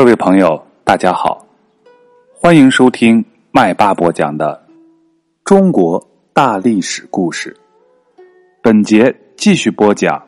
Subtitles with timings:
[0.00, 1.46] 各位朋友，大家好，
[2.32, 4.66] 欢迎收听麦霸播讲的
[5.44, 7.54] 中国大历史故事。
[8.62, 10.26] 本节继续播讲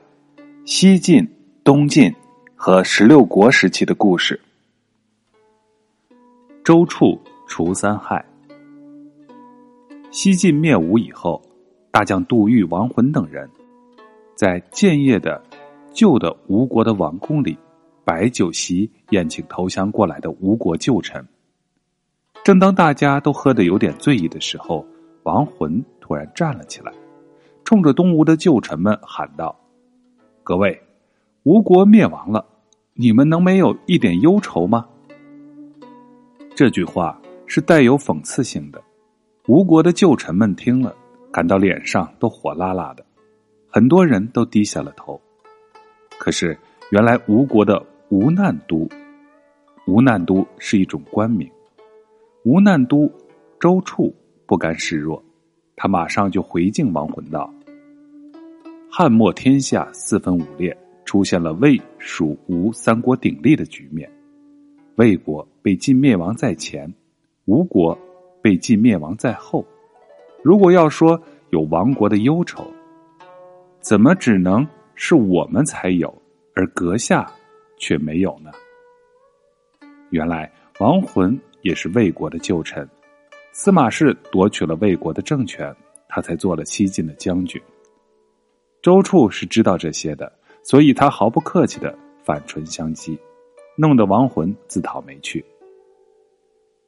[0.66, 1.26] 西晋、
[1.64, 2.14] 东晋
[2.54, 4.38] 和十六国时期的故事。
[6.62, 8.22] 周处除三害。
[10.10, 11.40] 西晋灭吴以后，
[11.90, 13.48] 大将杜预、王浑等人
[14.34, 15.42] 在建业的
[15.94, 17.56] 旧的吴国的王宫里。
[18.04, 21.24] 摆酒席宴请投降过来的吴国旧臣。
[22.44, 24.84] 正当大家都喝得有点醉意的时候，
[25.22, 26.92] 王浑突然站了起来，
[27.64, 29.56] 冲着东吴的旧臣们喊道
[30.42, 30.82] ：“各位，
[31.44, 32.44] 吴国灭亡了，
[32.94, 34.88] 你们能没有一点忧愁吗？”
[36.56, 38.82] 这句话是带有讽刺性的。
[39.46, 40.92] 吴国的旧臣们听了，
[41.32, 43.04] 感到脸上都火辣辣的，
[43.68, 45.20] 很多人都低下了头。
[46.18, 46.58] 可是，
[46.90, 47.80] 原来吴国的。
[48.12, 48.86] 吴难都，
[49.86, 51.50] 吴难都是一种官名。
[52.44, 53.10] 吴难都
[53.58, 55.24] 周处不甘示弱，
[55.76, 57.50] 他马上就回敬王浑道
[58.92, 64.06] ：“汉末天下四分五裂，出现了魏、蜀、吴三国鼎立的局面。
[64.96, 66.92] 魏国被晋灭亡在前，
[67.46, 67.98] 吴国
[68.42, 69.64] 被晋灭亡在后。
[70.42, 71.18] 如果要说
[71.48, 72.62] 有亡国的忧愁，
[73.80, 76.14] 怎么只能是我们才有，
[76.54, 77.26] 而阁下？”
[77.82, 78.52] 却没有呢。
[80.10, 82.88] 原来王浑也是魏国的旧臣，
[83.52, 85.74] 司马氏夺取了魏国的政权，
[86.08, 87.60] 他才做了西晋的将军。
[88.82, 93.18] 周处是知道这些的，所以他毫不客气的反唇相讥，
[93.76, 95.44] 弄得王浑自讨没趣。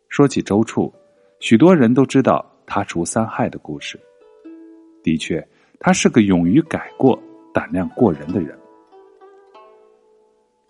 [0.09, 0.95] 说起周处，
[1.41, 3.99] 许多人都知道他除三害的故事。
[5.03, 5.45] 的确，
[5.81, 7.21] 他是个勇于改过、
[7.53, 8.57] 胆量过人的人。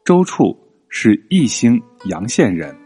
[0.05, 0.55] 周处
[0.91, 2.77] 是义兴阳县人，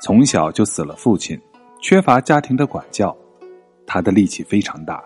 [0.00, 1.38] 从小就死了父亲，
[1.82, 3.14] 缺乏家庭的管教，
[3.86, 5.04] 他的力气非常大，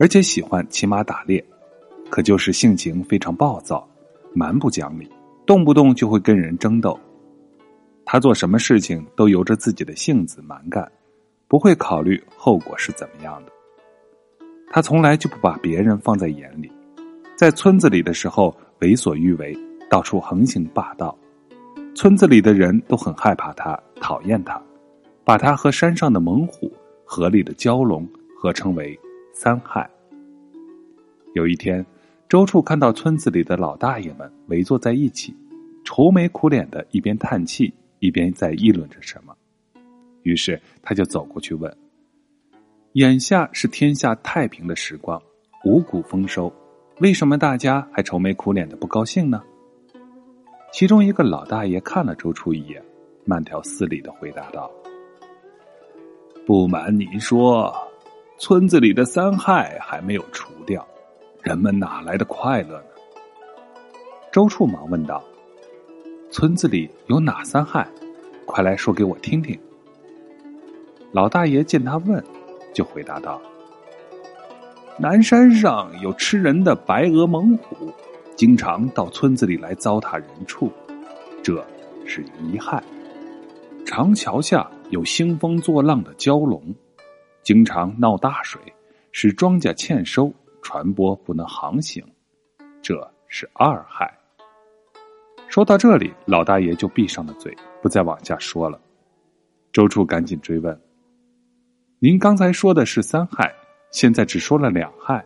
[0.00, 1.44] 而且喜欢骑马打猎，
[2.10, 3.88] 可就是性情非常暴躁，
[4.34, 5.08] 蛮不讲理，
[5.46, 6.98] 动不动就会跟人争斗。
[8.04, 10.90] 他做什么事情都由着自己的性子蛮干，
[11.46, 13.52] 不会考虑后果是怎么样的。
[14.72, 16.68] 他从来就不把别人放在眼里，
[17.36, 19.56] 在村子里的时候为所欲为。
[19.92, 21.14] 到处横行霸道，
[21.94, 24.58] 村子里的人都很害怕他，讨厌他，
[25.22, 26.72] 把他和山上的猛虎、
[27.04, 28.98] 河里的蛟龙合称为
[29.34, 29.86] 三害。
[31.34, 31.84] 有一天，
[32.26, 35.36] 周处看到村子里的老大爷们围坐在一起，
[35.84, 39.36] 愁眉苦脸的，一边叹气，一边在议论着什么。
[40.22, 41.70] 于是他就走过去问
[42.94, 45.20] ：“眼下是天下太平的时光，
[45.66, 46.50] 五谷丰收，
[47.00, 49.42] 为什么大家还愁眉苦脸的不高兴呢？”
[50.72, 52.82] 其中一个老大爷看了周处一眼，
[53.26, 54.70] 慢条斯理的回答道
[56.46, 57.70] ：“不瞒您说，
[58.38, 60.84] 村子里的三害还没有除掉，
[61.42, 62.86] 人们哪来的快乐呢？”
[64.32, 65.22] 周处忙问道
[66.32, 67.86] ：“村子里有哪三害？
[68.46, 69.56] 快来说给我听听。”
[71.12, 72.24] 老大爷见他问，
[72.72, 73.38] 就回答道
[74.98, 77.92] ：“南山上有吃人的白额猛虎。”
[78.42, 80.68] 经常到村子里来糟蹋人畜，
[81.44, 81.64] 这
[82.04, 82.82] 是遗害。
[83.86, 86.74] 长桥下有兴风作浪的蛟龙，
[87.44, 88.60] 经常闹大水，
[89.12, 92.04] 使庄稼欠收，船舶不能航行，
[92.82, 94.12] 这是二害。
[95.46, 98.80] 说到这里，老大爷就闭上了嘴，不再往下说了。
[99.72, 100.76] 周处赶紧追问
[102.02, 103.54] ：“您刚才说的是三害，
[103.92, 105.24] 现在只说了两害，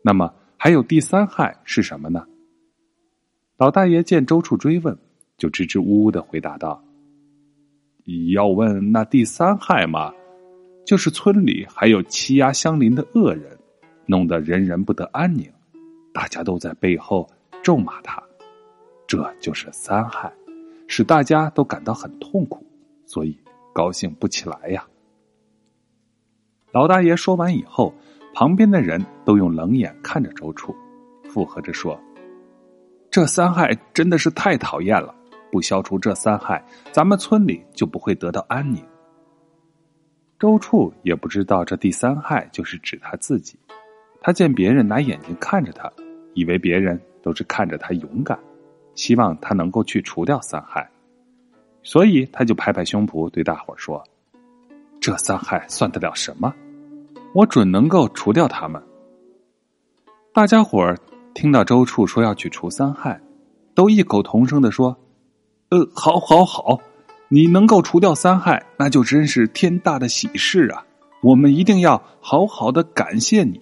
[0.00, 2.26] 那么还有第三害是什么呢？”
[3.58, 4.94] 老大爷见周处追问，
[5.38, 6.84] 就支支吾吾的回答道
[8.34, 10.12] ：“要问那第三害嘛，
[10.84, 13.58] 就是村里还有欺压乡邻的恶人，
[14.04, 15.50] 弄得人人不得安宁，
[16.12, 17.26] 大家都在背后
[17.62, 18.22] 咒骂他，
[19.06, 20.30] 这就是三害，
[20.86, 22.62] 使大家都感到很痛苦，
[23.06, 23.34] 所以
[23.72, 24.86] 高兴不起来呀。”
[26.72, 27.94] 老大爷说完以后，
[28.34, 30.76] 旁边的人都用冷眼看着周处，
[31.30, 31.98] 附和着说。
[33.16, 35.14] 这三害真的是太讨厌了，
[35.50, 38.84] 不消除这三害，咱们村里就不会得到安宁。
[40.38, 43.58] 周处也不知道这第三害就是指他自己，
[44.20, 45.90] 他见别人拿眼睛看着他，
[46.34, 48.38] 以为别人都是看着他勇敢，
[48.94, 50.86] 希望他能够去除掉三害，
[51.82, 54.04] 所以他就拍拍胸脯对大伙说
[55.00, 56.54] ：“这三害算得了什么？
[57.32, 58.82] 我准能够除掉他们。”
[60.34, 60.94] 大家伙儿。
[61.36, 63.20] 听到周处说要去除三害，
[63.74, 64.96] 都异口同声的说
[65.68, 66.80] ：“呃，好，好，好，
[67.28, 70.82] 你能够除掉三害，那就真是天大的喜事啊！
[71.20, 73.60] 我们一定要好好的感谢你。”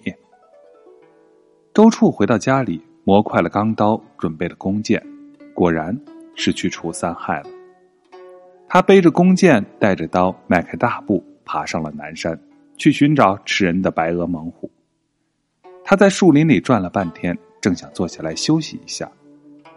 [1.75, 5.05] 周处回到家里，磨快了钢刀，准备了弓箭，
[5.53, 5.99] 果然
[6.33, 7.49] 是去除三害了。
[8.69, 12.39] 他背着弓箭，带着刀，迈开大步，爬上了南山，
[12.77, 14.71] 去寻找吃人的白额猛虎。
[15.83, 19.11] 他在树林里转了半天，正想坐下来休息一下，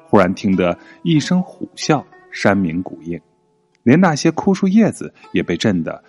[0.09, 3.19] 忽然听得一声虎啸，山鸣谷应，
[3.83, 6.05] 连那些枯树叶子也被震得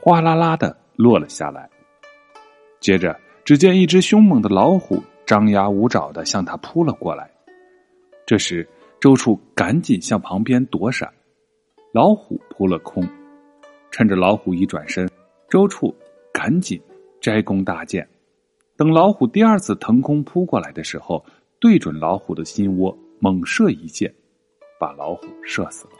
[0.00, 1.68] 哗啦啦的落了下来。
[2.80, 3.14] 接着，
[3.44, 7.30] 只见一只凶猛的老虎张牙舞爪的向他扑了过来。
[8.24, 8.66] 这时，
[8.98, 11.12] 周处赶紧向旁边躲闪。
[11.92, 13.06] 老虎扑了空，
[13.90, 15.06] 趁着老虎一转身，
[15.50, 15.94] 周处
[16.32, 16.80] 赶紧
[17.20, 18.08] 摘弓搭箭。
[18.80, 21.22] 等老虎第二次腾空扑过来的时候，
[21.58, 24.10] 对准老虎的心窝猛射一箭，
[24.78, 25.92] 把老虎射死了。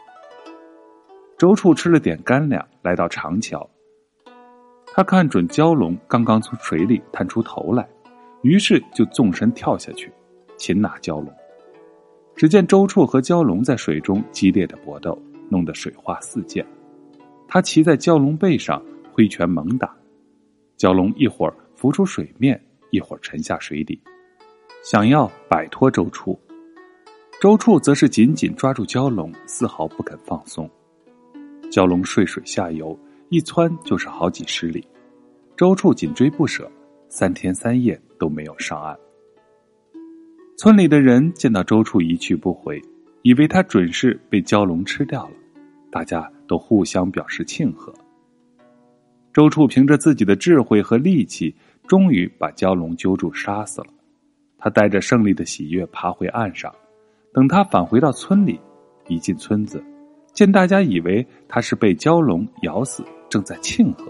[1.37, 3.69] 周处吃了点干粮，来到长桥。
[4.87, 7.87] 他看准蛟龙刚刚从水里探出头来，
[8.41, 10.11] 于是就纵身跳下去，
[10.57, 11.31] 擒拿蛟龙。
[12.35, 15.15] 只见周处和蛟龙在水中激烈的搏斗。
[15.49, 16.65] 弄得水花四溅，
[17.47, 19.95] 他骑在蛟龙背上挥拳猛打，
[20.79, 22.59] 蛟龙一会儿浮出水面，
[22.91, 23.99] 一会儿沉下水底，
[24.83, 26.39] 想要摆脱周处。
[27.41, 30.69] 周处则是紧紧抓住蛟龙，丝毫不肯放松。
[31.71, 32.97] 蛟龙顺水下游，
[33.29, 34.85] 一窜就是好几十里，
[35.57, 36.69] 周处紧追不舍，
[37.09, 38.95] 三天三夜都没有上岸。
[40.57, 42.79] 村里的人见到周处一去不回，
[43.23, 45.31] 以为他准是被蛟龙吃掉了。
[45.89, 47.93] 大家都互相表示庆贺。
[49.33, 51.55] 周处凭着自己的智慧和力气，
[51.91, 53.87] 终于把蛟龙揪住，杀死了。
[54.57, 56.73] 他带着胜利的喜悦爬回岸上。
[57.33, 58.57] 等他返回到村里，
[59.09, 59.83] 一进村子，
[60.31, 64.05] 见大家以为他是被蛟龙咬死，正在庆贺，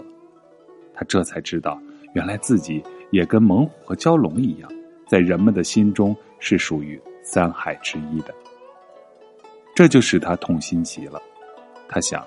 [0.94, 1.76] 他这才知道，
[2.14, 2.80] 原来自己
[3.10, 4.70] 也跟猛虎和蛟龙一样，
[5.08, 8.32] 在人们的心中是属于三害之一的。
[9.74, 11.20] 这就使他痛心极了。
[11.88, 12.24] 他想，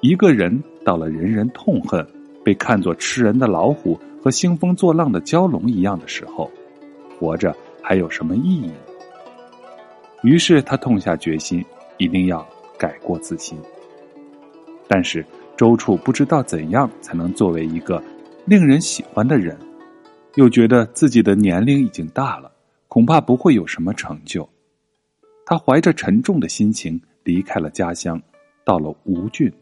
[0.00, 2.04] 一个人到了人人痛恨、
[2.48, 6.50] 被看作吃人的老虎和兴风作浪的蛟龙一样的时候，
[7.20, 8.72] 活着还有什么意义？
[10.22, 11.62] 于是他痛下决心，
[11.98, 12.48] 一定要
[12.78, 13.58] 改过自新。
[14.86, 15.22] 但是
[15.58, 18.02] 周处不知道怎样才能作为一个
[18.46, 19.54] 令人喜欢的人，
[20.36, 22.50] 又觉得自己的年龄已经大了，
[22.88, 24.48] 恐怕不会有什么成就。
[25.44, 28.18] 他怀着沉重的心情离开了家乡。
[28.64, 29.52] 到了吴郡，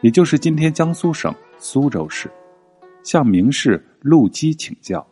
[0.00, 2.30] 也就是今天江苏省苏州市，
[3.02, 5.06] 向名士陆机请教。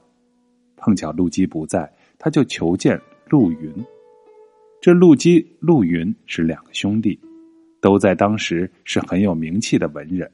[0.76, 3.72] 碰巧陆机不在，他就求见陆云。
[4.80, 7.18] 这陆机、陆云是两个兄弟，
[7.80, 10.30] 都在当时是很有名气的文人。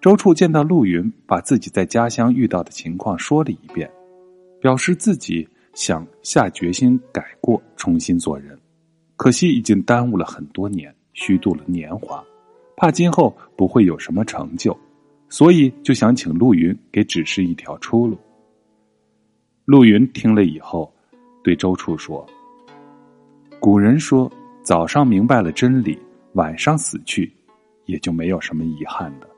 [0.00, 3.90] 周处见到陆云，把自己在家乡遇到的情况说了一遍，
[4.60, 8.58] 表示自己想下决心改过，重新做人，
[9.16, 10.94] 可惜已经耽误了很多年。
[11.16, 12.24] 虚度了年华，
[12.76, 14.76] 怕今后不会有什么成就，
[15.28, 18.18] 所以就想请陆云给指示一条出路。
[19.64, 20.92] 陆云听了以后，
[21.42, 22.26] 对周处说
[23.60, 24.30] ：“古人说，
[24.62, 25.98] 早上明白了真理，
[26.32, 27.32] 晚上死去，
[27.86, 29.28] 也就没有什么遗憾的。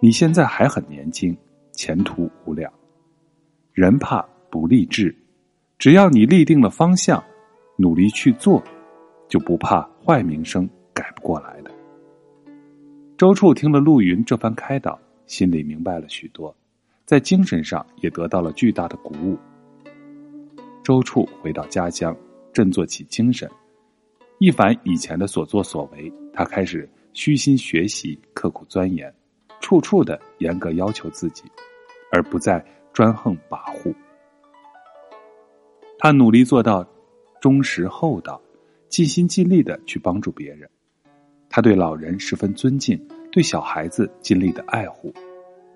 [0.00, 1.36] 你现在还很年轻，
[1.72, 2.72] 前途无量。
[3.72, 5.14] 人怕不立志，
[5.78, 7.22] 只要你立定了方向，
[7.76, 8.62] 努力去做，
[9.28, 11.70] 就不怕坏名声。”改不过来的。
[13.18, 14.96] 周处听了陆云这番开导，
[15.26, 16.54] 心里明白了许多，
[17.04, 19.36] 在精神上也得到了巨大的鼓舞。
[20.84, 22.16] 周处回到家乡，
[22.52, 23.50] 振作起精神，
[24.38, 29.12] 一反以前的所作所为，他开始虚心学习，刻苦钻研，
[29.60, 31.42] 处处的严格要求自己，
[32.12, 33.92] 而不再专横跋扈。
[35.98, 36.86] 他努力做到
[37.40, 38.40] 忠实厚道，
[38.88, 40.70] 尽心尽力的去帮助别人。
[41.50, 43.00] 他对老人十分尊敬，
[43.32, 45.12] 对小孩子尽力的爱护，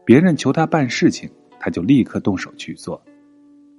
[0.04, 3.02] 别人求他办事情，他就立刻动手去做，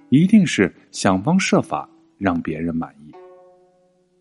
[0.08, 3.12] 一定是想方设法让别人满意。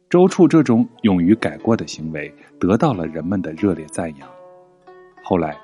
[0.10, 4.30] 周处这种勇于改过的行为得到了人们的热烈赞扬。
[5.24, 5.58] 后来，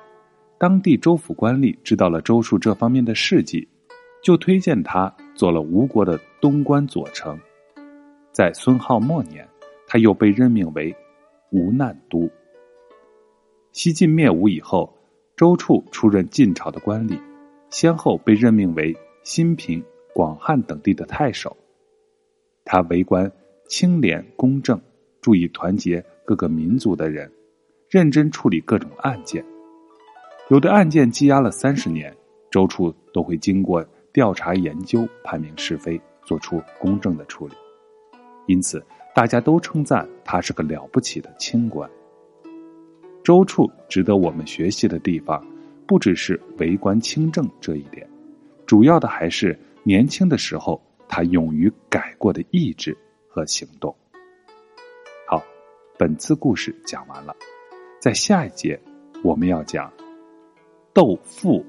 [0.57, 3.67] 当地州府官吏知道了周处这方面的事迹，
[4.23, 7.39] 就推荐他做了吴国的东关左丞。
[8.31, 9.47] 在孙浩末年，
[9.87, 10.95] 他又被任命为。
[11.51, 12.29] 吴难都。
[13.71, 14.97] 西晋灭吴以后，
[15.35, 17.19] 周处出任晋朝的官吏，
[17.69, 21.55] 先后被任命为新平、广汉等地的太守。
[22.65, 23.31] 他为官
[23.67, 24.79] 清廉公正，
[25.21, 27.31] 注意团结各个民族的人，
[27.89, 29.43] 认真处理各种案件。
[30.49, 32.15] 有的案件积压了三十年，
[32.51, 37.53] 周处都会经过调查研究，判明是非，做出公正的处理。
[38.47, 38.83] 因此，
[39.19, 41.89] 大家都称赞他是个了不起的清官。
[43.21, 45.45] 周处值得我们学习的地方，
[45.85, 48.09] 不只是为官清正这一点，
[48.65, 52.97] 主要的还是年轻的时候他勇于改过的意志
[53.27, 53.93] 和行动。
[55.27, 55.43] 好，
[55.97, 57.35] 本次故事讲完了，
[57.99, 58.79] 在下一节
[59.21, 59.91] 我们要讲
[60.93, 61.61] 斗富。